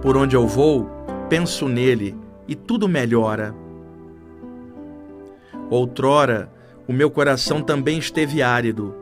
Por 0.00 0.16
onde 0.16 0.36
eu 0.36 0.46
vou, 0.46 0.88
penso 1.28 1.68
nele 1.68 2.27
e 2.48 2.56
tudo 2.56 2.88
melhora. 2.88 3.54
Outrora, 5.70 6.50
o 6.88 6.92
meu 6.92 7.10
coração 7.10 7.62
também 7.62 7.98
esteve 7.98 8.42
árido, 8.42 8.94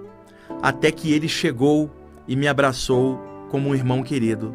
até 0.61 0.91
que 0.91 1.13
ele 1.13 1.29
chegou 1.29 1.89
e 2.27 2.35
me 2.35 2.49
abraçou 2.49 3.19
como 3.49 3.69
um 3.69 3.75
irmão 3.75 4.03
querido. 4.03 4.55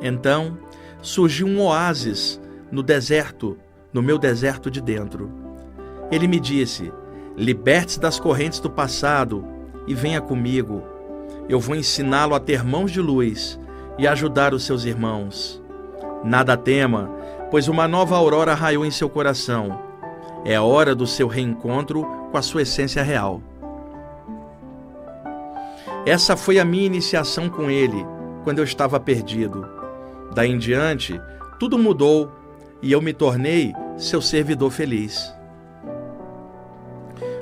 Então 0.00 0.58
surgiu 1.02 1.46
um 1.46 1.60
oásis 1.60 2.40
no 2.70 2.82
deserto, 2.82 3.58
no 3.92 4.02
meu 4.02 4.18
deserto 4.18 4.70
de 4.70 4.80
dentro. 4.80 5.30
Ele 6.10 6.26
me 6.26 6.40
disse: 6.40 6.90
Liberte-se 7.36 8.00
das 8.00 8.18
correntes 8.18 8.58
do 8.58 8.70
passado 8.70 9.44
e 9.86 9.94
venha 9.94 10.20
comigo. 10.20 10.82
Eu 11.48 11.60
vou 11.60 11.76
ensiná-lo 11.76 12.34
a 12.34 12.40
ter 12.40 12.64
mãos 12.64 12.90
de 12.90 13.00
luz 13.00 13.58
e 13.98 14.06
ajudar 14.06 14.54
os 14.54 14.64
seus 14.64 14.84
irmãos. 14.84 15.61
Nada 16.24 16.56
tema, 16.56 17.10
pois 17.50 17.68
uma 17.68 17.88
nova 17.88 18.16
aurora 18.16 18.54
raiou 18.54 18.84
em 18.86 18.90
seu 18.90 19.08
coração. 19.08 19.78
É 20.44 20.54
a 20.54 20.62
hora 20.62 20.94
do 20.94 21.06
seu 21.06 21.26
reencontro 21.26 22.04
com 22.30 22.38
a 22.38 22.42
sua 22.42 22.62
essência 22.62 23.02
real. 23.02 23.40
Essa 26.06 26.36
foi 26.36 26.58
a 26.58 26.64
minha 26.64 26.86
iniciação 26.86 27.48
com 27.48 27.70
ele, 27.70 28.04
quando 28.42 28.58
eu 28.58 28.64
estava 28.64 28.98
perdido. 28.98 29.68
Daí 30.34 30.50
em 30.50 30.58
diante, 30.58 31.20
tudo 31.58 31.78
mudou 31.78 32.30
e 32.80 32.90
eu 32.90 33.00
me 33.00 33.12
tornei 33.12 33.72
seu 33.96 34.20
servidor 34.20 34.70
feliz. 34.70 35.32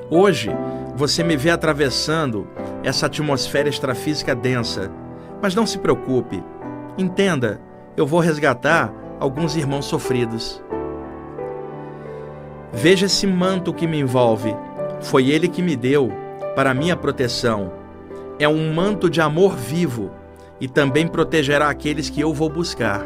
Hoje, 0.09 0.51
você 0.95 1.23
me 1.23 1.37
vê 1.37 1.49
atravessando 1.49 2.47
essa 2.83 3.05
atmosfera 3.05 3.69
extrafísica 3.69 4.35
densa, 4.35 4.91
mas 5.41 5.55
não 5.55 5.65
se 5.65 5.79
preocupe. 5.79 6.43
Entenda 6.97 7.61
eu 8.01 8.07
vou 8.07 8.19
resgatar 8.19 8.91
alguns 9.19 9.55
irmãos 9.55 9.85
sofridos. 9.85 10.61
Veja 12.73 13.05
esse 13.05 13.27
manto 13.27 13.71
que 13.71 13.85
me 13.85 13.99
envolve. 13.99 14.55
Foi 15.01 15.29
ele 15.29 15.47
que 15.47 15.61
me 15.61 15.75
deu 15.75 16.11
para 16.55 16.73
minha 16.73 16.95
proteção. 16.95 17.71
É 18.39 18.47
um 18.47 18.73
manto 18.73 19.07
de 19.07 19.21
amor 19.21 19.55
vivo 19.55 20.09
e 20.59 20.67
também 20.67 21.07
protegerá 21.07 21.69
aqueles 21.69 22.09
que 22.09 22.19
eu 22.19 22.33
vou 22.33 22.49
buscar. 22.49 23.05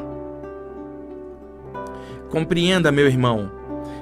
Compreenda, 2.29 2.91
meu 2.91 3.07
irmão, 3.07 3.51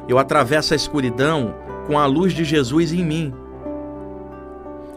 eu 0.07 0.19
atravesso 0.19 0.73
a 0.73 0.75
escuridão 0.75 1.55
com 1.87 1.97
a 1.97 2.05
luz 2.05 2.33
de 2.33 2.43
Jesus 2.43 2.93
em 2.93 3.03
mim. 3.03 3.33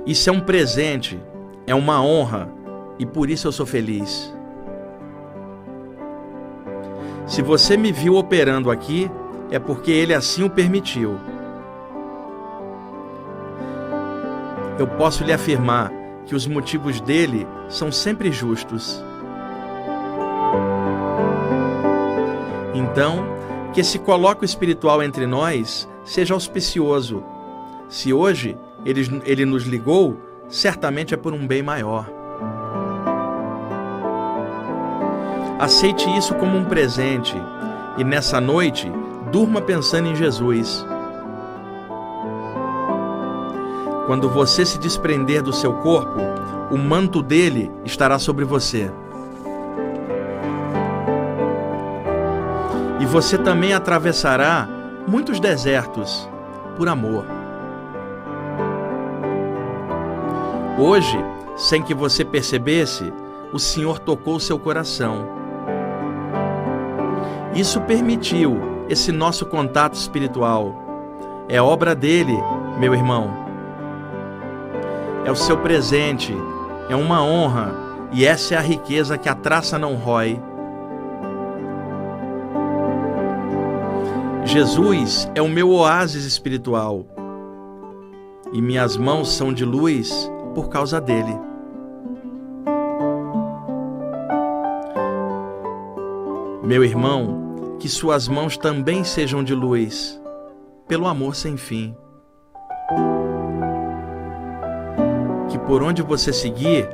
Isso 0.07 0.29
é 0.29 0.33
um 0.33 0.41
presente, 0.41 1.19
é 1.67 1.75
uma 1.75 2.03
honra 2.03 2.51
e 2.99 3.07
por 3.07 3.31
isso 3.31 3.49
eu 3.49 3.53
sou 3.53 3.65
feliz. 3.65 4.36
Se 7.27 7.43
você 7.43 7.77
me 7.77 7.91
viu 7.91 8.15
operando 8.15 8.71
aqui, 8.71 9.11
é 9.51 9.59
porque 9.59 9.91
ele 9.91 10.15
assim 10.15 10.45
o 10.45 10.51
permitiu. 10.51 11.19
Eu 14.79 14.87
posso 14.87 15.25
lhe 15.25 15.33
afirmar 15.33 15.91
que 16.25 16.35
os 16.35 16.47
motivos 16.47 17.01
dele 17.01 17.47
são 17.69 17.91
sempre 17.91 18.31
justos. 18.31 19.03
Então, 22.75 23.25
que 23.73 23.81
esse 23.81 23.99
colóquio 23.99 24.45
espiritual 24.45 25.03
entre 25.03 25.27
nós 25.27 25.89
seja 26.05 26.35
auspicioso. 26.35 27.25
Se 27.89 28.13
hoje 28.13 28.57
ele, 28.85 29.21
ele 29.25 29.45
nos 29.45 29.65
ligou, 29.65 30.17
certamente 30.49 31.13
é 31.13 31.17
por 31.17 31.33
um 31.33 31.47
bem 31.47 31.63
maior. 31.63 32.16
Aceite 35.59 36.15
isso 36.15 36.35
como 36.35 36.59
um 36.59 36.67
presente 36.67 37.35
e 37.97 38.05
nessa 38.05 38.39
noite 38.43 38.93
durma 39.33 39.63
pensando 39.63 40.07
em 40.07 40.15
Jesus. 40.15 40.85
Quando 44.07 44.29
você 44.29 44.67
se 44.67 44.79
desprender 44.79 45.43
do 45.43 45.55
seu 45.55 45.73
corpo, 45.73 46.21
o 46.71 46.77
manto 46.77 47.23
dele 47.23 47.73
estará 47.87 48.19
sobre 48.19 48.45
você. 48.45 48.93
E 53.01 53.07
você 53.07 53.39
também 53.39 53.73
atravessará 53.73 54.69
muitos 55.09 55.41
desertos 55.41 56.29
por 56.77 56.87
amor. 56.87 57.25
Hoje, 60.79 61.19
sem 61.57 61.83
que 61.83 61.95
você 61.95 62.27
percebesse, 62.27 63.11
o 63.55 63.59
Senhor 63.59 63.99
tocou 63.99 64.39
seu 64.39 64.59
coração 64.59 65.46
isso 67.59 67.81
permitiu 67.81 68.59
esse 68.89 69.11
nosso 69.11 69.47
contato 69.47 69.95
espiritual. 69.95 70.75
É 71.49 71.61
obra 71.61 71.95
dele, 71.95 72.37
meu 72.79 72.95
irmão. 72.95 73.31
É 75.25 75.31
o 75.31 75.35
seu 75.35 75.57
presente, 75.57 76.35
é 76.91 76.95
uma 76.95 77.23
honra, 77.23 77.73
e 78.13 78.25
essa 78.25 78.55
é 78.55 78.59
a 78.59 78.61
riqueza 78.61 79.17
que 79.17 79.29
a 79.29 79.35
traça 79.35 79.79
não 79.79 79.95
rói. 79.95 80.41
Jesus 84.45 85.31
é 85.35 85.41
o 85.41 85.49
meu 85.49 85.71
oásis 85.71 86.25
espiritual, 86.25 87.07
e 88.53 88.61
minhas 88.61 88.97
mãos 88.97 89.33
são 89.33 89.53
de 89.53 89.65
luz 89.65 90.31
por 90.55 90.69
causa 90.69 91.01
dele. 91.01 91.37
Meu 96.63 96.85
irmão, 96.85 97.46
que 97.79 97.89
suas 97.89 98.27
mãos 98.27 98.57
também 98.57 99.05
sejam 99.05 99.45
de 99.45 99.55
luz, 99.55 100.21
pelo 100.89 101.07
amor 101.07 101.35
sem 101.35 101.57
fim. 101.57 101.95
Que 105.49 105.59
por 105.59 105.83
onde 105.83 106.03
você 106.03 106.33
seguir, 106.33 106.89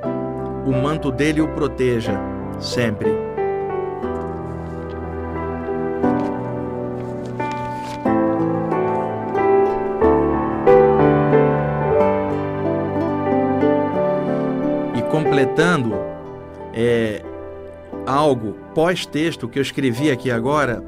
o 0.67 0.73
manto 0.73 1.11
dele 1.11 1.41
o 1.41 1.49
proteja 1.49 2.19
sempre. 2.59 3.11
E 14.97 15.03
completando, 15.11 15.95
é, 16.75 17.23
algo 18.06 18.56
pós-texto 18.75 19.49
que 19.49 19.59
eu 19.59 19.62
escrevi 19.62 20.11
aqui 20.11 20.30
agora, 20.30 20.85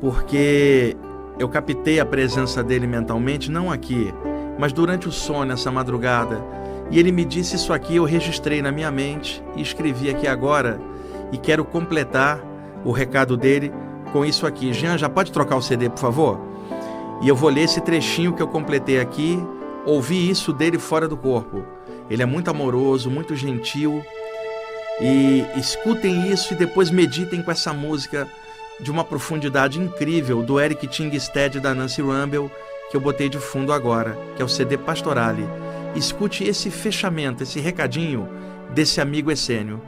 porque 0.00 0.96
eu 1.38 1.48
captei 1.48 2.00
a 2.00 2.06
presença 2.06 2.62
dele 2.62 2.86
mentalmente, 2.86 3.50
não 3.50 3.70
aqui, 3.70 4.12
mas 4.58 4.72
durante 4.72 5.08
o 5.08 5.12
sono, 5.12 5.52
essa 5.52 5.70
madrugada. 5.70 6.42
E 6.90 6.98
ele 6.98 7.10
me 7.10 7.24
disse 7.24 7.56
isso 7.56 7.72
aqui, 7.72 7.96
eu 7.96 8.04
registrei 8.04 8.62
na 8.62 8.70
minha 8.70 8.90
mente 8.90 9.42
e 9.56 9.62
escrevi 9.62 10.08
aqui 10.08 10.26
agora. 10.26 10.80
E 11.32 11.36
quero 11.36 11.64
completar 11.64 12.40
o 12.84 12.92
recado 12.92 13.36
dele 13.36 13.72
com 14.12 14.24
isso 14.24 14.46
aqui. 14.46 14.72
Jean, 14.72 14.96
já 14.96 15.08
pode 15.08 15.32
trocar 15.32 15.56
o 15.56 15.62
CD, 15.62 15.90
por 15.90 15.98
favor? 15.98 16.40
E 17.20 17.28
eu 17.28 17.34
vou 17.34 17.50
ler 17.50 17.62
esse 17.62 17.80
trechinho 17.80 18.32
que 18.32 18.42
eu 18.42 18.46
completei 18.46 19.00
aqui, 19.00 19.42
ouvir 19.84 20.30
isso 20.30 20.52
dele 20.52 20.78
fora 20.78 21.08
do 21.08 21.16
corpo. 21.16 21.64
Ele 22.08 22.22
é 22.22 22.26
muito 22.26 22.48
amoroso, 22.48 23.10
muito 23.10 23.34
gentil. 23.34 24.02
E 25.00 25.44
escutem 25.56 26.30
isso 26.32 26.54
e 26.54 26.56
depois 26.56 26.90
meditem 26.90 27.42
com 27.42 27.50
essa 27.50 27.72
música 27.72 28.26
de 28.80 28.90
uma 28.90 29.04
profundidade 29.04 29.78
incrível 29.78 30.42
do 30.42 30.60
Eric 30.60 30.86
Tingstead 30.86 31.56
e 31.56 31.60
da 31.60 31.74
Nancy 31.74 32.00
Rumble, 32.00 32.50
que 32.90 32.96
eu 32.96 33.00
botei 33.00 33.28
de 33.28 33.38
fundo 33.38 33.72
agora, 33.72 34.16
que 34.36 34.42
é 34.42 34.44
o 34.44 34.48
CD 34.48 34.78
Pastorale. 34.78 35.46
Escute 35.94 36.44
esse 36.44 36.70
fechamento, 36.70 37.42
esse 37.42 37.60
recadinho 37.60 38.28
desse 38.72 39.00
amigo 39.00 39.30
essênio. 39.30 39.80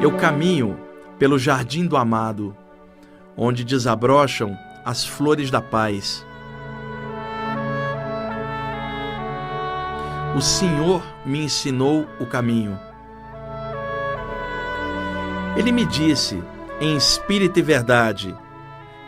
Eu 0.00 0.10
caminho 0.16 0.78
pelo 1.16 1.38
jardim 1.38 1.86
do 1.86 1.96
amado, 1.96 2.56
onde 3.36 3.62
desabrocham 3.62 4.56
as 4.84 5.04
flores 5.04 5.48
da 5.48 5.60
paz. 5.60 6.26
O 10.34 10.40
Senhor 10.40 11.02
me 11.26 11.44
ensinou 11.44 12.06
o 12.18 12.24
caminho. 12.24 12.78
Ele 15.56 15.70
me 15.70 15.84
disse, 15.84 16.42
em 16.80 16.96
espírito 16.96 17.58
e 17.58 17.62
verdade, 17.62 18.34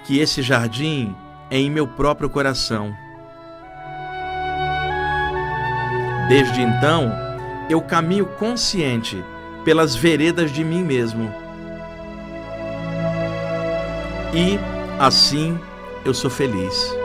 que 0.04 0.18
esse 0.18 0.42
jardim 0.42 1.16
é 1.50 1.58
em 1.58 1.70
meu 1.70 1.86
próprio 1.86 2.28
coração. 2.28 2.94
Desde 6.28 6.60
então, 6.60 7.10
eu 7.70 7.80
caminho 7.80 8.26
consciente 8.26 9.24
pelas 9.64 9.96
veredas 9.96 10.50
de 10.50 10.62
mim 10.62 10.82
mesmo. 10.82 11.32
E, 14.34 14.58
assim, 14.98 15.58
eu 16.04 16.12
sou 16.12 16.30
feliz. 16.30 17.03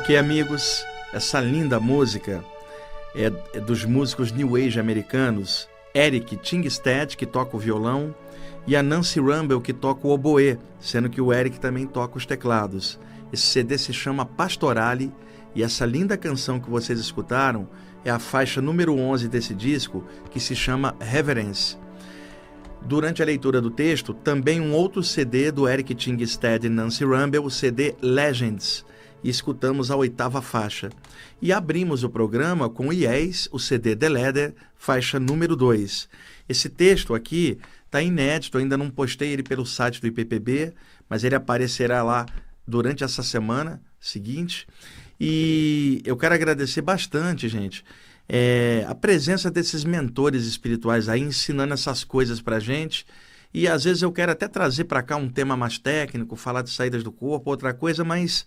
Ok, 0.00 0.16
amigos, 0.16 0.82
essa 1.12 1.38
linda 1.38 1.78
música 1.78 2.42
é, 3.14 3.30
é 3.52 3.60
dos 3.60 3.84
músicos 3.84 4.32
New 4.32 4.56
Age 4.56 4.80
americanos, 4.80 5.68
Eric 5.94 6.38
Tingstead, 6.38 7.18
que 7.18 7.26
toca 7.26 7.54
o 7.54 7.60
violão, 7.60 8.14
e 8.66 8.74
a 8.74 8.82
Nancy 8.82 9.20
Rumble, 9.20 9.60
que 9.60 9.74
toca 9.74 10.08
o 10.08 10.10
oboe, 10.10 10.58
sendo 10.80 11.10
que 11.10 11.20
o 11.20 11.30
Eric 11.30 11.60
também 11.60 11.86
toca 11.86 12.16
os 12.16 12.24
teclados. 12.24 12.98
Esse 13.30 13.44
CD 13.44 13.76
se 13.76 13.92
chama 13.92 14.24
Pastorale 14.24 15.12
e 15.54 15.62
essa 15.62 15.84
linda 15.84 16.16
canção 16.16 16.58
que 16.58 16.70
vocês 16.70 16.98
escutaram 16.98 17.68
é 18.02 18.10
a 18.10 18.18
faixa 18.18 18.62
número 18.62 18.98
11 18.98 19.28
desse 19.28 19.54
disco, 19.54 20.02
que 20.30 20.40
se 20.40 20.56
chama 20.56 20.96
Reverence. 20.98 21.76
Durante 22.80 23.22
a 23.22 23.26
leitura 23.26 23.60
do 23.60 23.70
texto, 23.70 24.14
também 24.14 24.62
um 24.62 24.72
outro 24.72 25.02
CD 25.02 25.52
do 25.52 25.68
Eric 25.68 25.94
Tingstead 25.94 26.66
e 26.66 26.70
Nancy 26.70 27.04
Rumble, 27.04 27.40
o 27.40 27.50
CD 27.50 27.94
Legends, 28.00 28.88
e 29.22 29.28
escutamos 29.28 29.90
a 29.90 29.96
oitava 29.96 30.40
faixa. 30.40 30.90
E 31.40 31.52
abrimos 31.52 32.04
o 32.04 32.10
programa 32.10 32.68
com 32.68 32.92
IES, 32.92 33.48
o 33.52 33.58
CD 33.58 33.94
The 33.94 34.08
Leather, 34.08 34.54
faixa 34.76 35.20
número 35.20 35.54
2. 35.54 36.08
Esse 36.48 36.68
texto 36.68 37.14
aqui 37.14 37.58
está 37.86 38.02
inédito, 38.02 38.58
ainda 38.58 38.76
não 38.76 38.90
postei 38.90 39.30
ele 39.30 39.42
pelo 39.42 39.66
site 39.66 40.00
do 40.00 40.06
IPPB, 40.06 40.72
mas 41.08 41.24
ele 41.24 41.34
aparecerá 41.34 42.02
lá 42.02 42.26
durante 42.66 43.04
essa 43.04 43.22
semana 43.22 43.82
seguinte. 44.00 44.66
E 45.20 46.00
eu 46.04 46.16
quero 46.16 46.34
agradecer 46.34 46.80
bastante, 46.80 47.48
gente, 47.48 47.84
é, 48.28 48.86
a 48.88 48.94
presença 48.94 49.50
desses 49.50 49.84
mentores 49.84 50.46
espirituais 50.46 51.08
aí 51.08 51.20
ensinando 51.20 51.74
essas 51.74 52.04
coisas 52.04 52.40
para 52.40 52.60
gente. 52.60 53.04
E 53.52 53.66
às 53.66 53.82
vezes 53.82 54.02
eu 54.02 54.12
quero 54.12 54.30
até 54.30 54.46
trazer 54.46 54.84
para 54.84 55.02
cá 55.02 55.16
um 55.16 55.28
tema 55.28 55.56
mais 55.56 55.78
técnico, 55.78 56.36
falar 56.36 56.62
de 56.62 56.70
saídas 56.70 57.02
do 57.02 57.10
corpo, 57.10 57.50
outra 57.50 57.74
coisa, 57.74 58.04
mas 58.04 58.46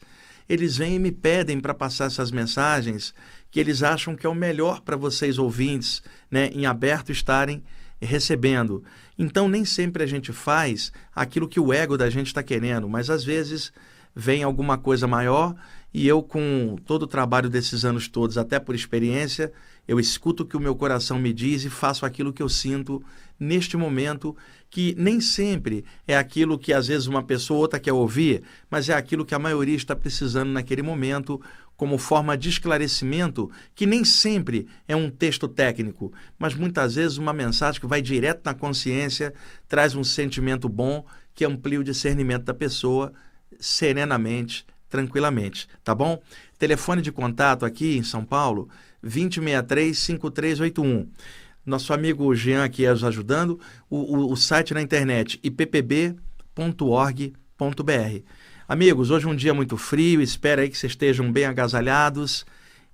eles 0.53 0.77
vêm 0.77 0.95
e 0.95 0.99
me 0.99 1.11
pedem 1.11 1.59
para 1.59 1.73
passar 1.73 2.05
essas 2.05 2.31
mensagens 2.31 3.13
que 3.49 3.59
eles 3.59 3.81
acham 3.81 4.15
que 4.15 4.25
é 4.25 4.29
o 4.29 4.35
melhor 4.35 4.81
para 4.81 4.95
vocês 4.95 5.37
ouvintes, 5.37 6.03
né, 6.29 6.49
em 6.53 6.65
aberto 6.65 7.11
estarem 7.11 7.63
recebendo. 7.99 8.83
Então 9.17 9.47
nem 9.47 9.65
sempre 9.65 10.03
a 10.03 10.05
gente 10.05 10.31
faz 10.31 10.91
aquilo 11.15 11.47
que 11.47 11.59
o 11.59 11.73
ego 11.73 11.97
da 11.97 12.09
gente 12.09 12.27
está 12.27 12.43
querendo, 12.43 12.87
mas 12.87 13.09
às 13.09 13.23
vezes 13.23 13.73
vem 14.15 14.43
alguma 14.43 14.77
coisa 14.77 15.07
maior 15.07 15.55
e 15.91 16.07
eu 16.07 16.21
com 16.21 16.75
todo 16.85 17.03
o 17.03 17.07
trabalho 17.07 17.49
desses 17.49 17.83
anos 17.83 18.07
todos, 18.07 18.37
até 18.37 18.59
por 18.59 18.75
experiência, 18.75 19.51
eu 19.87 19.99
escuto 19.99 20.43
o 20.43 20.45
que 20.45 20.57
o 20.57 20.59
meu 20.59 20.75
coração 20.75 21.17
me 21.17 21.33
diz 21.33 21.63
e 21.63 21.69
faço 21.69 22.05
aquilo 22.05 22.33
que 22.33 22.41
eu 22.41 22.49
sinto 22.49 23.03
neste 23.39 23.75
momento, 23.75 24.35
que 24.73 24.93
nem 24.97 25.21
sempre 25.21 25.85
é 26.07 26.17
aquilo 26.17 26.57
que 26.57 26.73
às 26.73 26.87
vezes 26.87 27.05
uma 27.05 27.21
pessoa 27.21 27.57
ou 27.57 27.61
outra 27.61 27.79
quer 27.79 27.93
ouvir, 27.93 28.41
mas 28.71 28.89
é 28.89 28.95
aquilo 28.95 29.23
que 29.23 29.35
a 29.35 29.39
maioria 29.39 29.75
está 29.75 29.95
precisando 29.95 30.49
naquele 30.49 30.81
momento, 30.81 31.39
como 31.77 31.99
forma 31.99 32.35
de 32.35 32.49
esclarecimento, 32.49 33.51
que 33.75 33.85
nem 33.85 34.03
sempre 34.03 34.67
é 34.87 34.95
um 34.95 35.11
texto 35.11 35.47
técnico, 35.47 36.11
mas 36.39 36.55
muitas 36.55 36.95
vezes 36.95 37.19
uma 37.19 37.31
mensagem 37.31 37.79
que 37.79 37.85
vai 37.85 38.01
direto 38.01 38.41
na 38.45 38.55
consciência, 38.55 39.31
traz 39.67 39.93
um 39.93 40.03
sentimento 40.03 40.67
bom 40.67 41.05
que 41.35 41.45
amplia 41.45 41.79
o 41.79 41.83
discernimento 41.83 42.45
da 42.45 42.53
pessoa 42.55 43.13
serenamente, 43.59 44.65
tranquilamente, 44.89 45.67
tá 45.83 45.93
bom? 45.93 46.19
Telefone 46.57 47.03
de 47.03 47.11
contato 47.11 47.63
aqui 47.63 47.95
em 47.95 48.03
São 48.03 48.25
Paulo, 48.25 48.67
2063-5381. 49.05 51.09
Nosso 51.65 51.93
amigo 51.93 52.35
Jean 52.35 52.63
aqui 52.63 52.85
nos 52.85 53.03
ajudando, 53.05 53.57
o, 53.89 53.97
o, 53.97 54.31
o 54.33 54.35
site 54.35 54.73
na 54.73 54.81
internet 54.81 55.39
ippb.org.br. 55.41 56.23
Amigos, 58.67 59.11
hoje 59.11 59.25
é 59.25 59.29
um 59.29 59.35
dia 59.35 59.53
muito 59.53 59.77
frio, 59.77 60.21
espero 60.21 60.61
aí 60.61 60.69
que 60.69 60.77
vocês 60.77 60.91
estejam 60.91 61.31
bem 61.31 61.45
agasalhados 61.45 62.45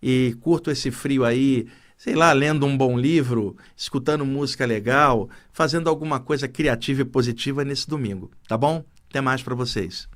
e 0.02 0.36
curto 0.42 0.70
esse 0.70 0.92
frio 0.92 1.26
aí, 1.26 1.68
sei 1.98 2.14
lá, 2.14 2.32
lendo 2.32 2.66
um 2.66 2.78
bom 2.78 2.98
livro, 2.98 3.58
escutando 3.76 4.24
música 4.24 4.68
legal, 4.68 5.30
fazendo 5.52 5.90
alguma 5.90 6.20
coisa 6.20 6.48
criativa 6.48 7.02
e 7.02 7.06
positiva 7.06 7.64
nesse 7.64 7.88
domingo, 7.88 8.30
tá 8.48 8.56
bom? 8.56 8.84
Até 9.10 9.20
mais 9.20 9.42
para 9.42 9.56
vocês. 9.56 10.08